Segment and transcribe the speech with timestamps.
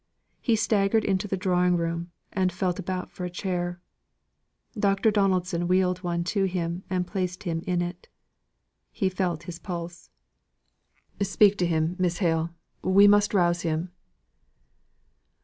[0.41, 3.79] He staggered into the drawing room, and felt about for a chair.
[4.73, 5.11] Dr.
[5.11, 8.07] Donaldson wheeled one to him, and placed him in it.
[8.91, 10.09] He felt his pulse.
[11.21, 12.49] "Speak to him, Miss Hale.
[12.81, 13.91] We must rouse him."